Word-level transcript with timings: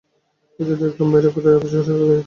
এই 0.59 0.65
যে 0.67 0.75
দেখলুম, 0.81 1.07
বাইরে 1.11 1.29
তোমার 1.35 1.53
আপিসঘরে 1.57 1.83
গিয়ে 1.83 1.99
ঢুকল। 1.99 2.19